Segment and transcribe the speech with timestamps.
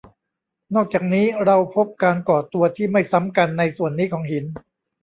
[0.75, 4.45] นอกจากนี้เราพบการก่อตัวที่ไม่ซ้ำกันในส่วนนี้ของหิน